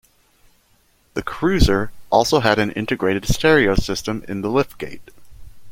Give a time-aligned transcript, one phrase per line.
[1.13, 5.11] The Cruiser also had an integrated stereo system in the liftgate.